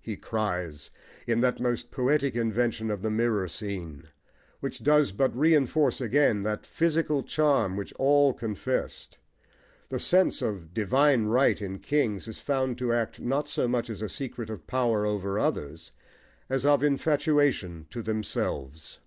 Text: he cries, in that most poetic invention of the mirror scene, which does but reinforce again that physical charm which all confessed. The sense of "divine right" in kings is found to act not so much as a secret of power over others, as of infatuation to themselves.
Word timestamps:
he 0.00 0.16
cries, 0.16 0.90
in 1.24 1.40
that 1.40 1.60
most 1.60 1.92
poetic 1.92 2.34
invention 2.34 2.90
of 2.90 3.00
the 3.00 3.12
mirror 3.12 3.46
scene, 3.46 4.08
which 4.58 4.82
does 4.82 5.12
but 5.12 5.32
reinforce 5.36 6.00
again 6.00 6.42
that 6.42 6.66
physical 6.66 7.22
charm 7.22 7.76
which 7.76 7.92
all 7.92 8.32
confessed. 8.34 9.18
The 9.90 10.00
sense 10.00 10.42
of 10.42 10.74
"divine 10.74 11.26
right" 11.26 11.62
in 11.62 11.78
kings 11.78 12.26
is 12.26 12.40
found 12.40 12.76
to 12.78 12.92
act 12.92 13.20
not 13.20 13.46
so 13.48 13.68
much 13.68 13.88
as 13.88 14.02
a 14.02 14.08
secret 14.08 14.50
of 14.50 14.66
power 14.66 15.06
over 15.06 15.38
others, 15.38 15.92
as 16.50 16.66
of 16.66 16.82
infatuation 16.82 17.86
to 17.90 18.02
themselves. 18.02 18.98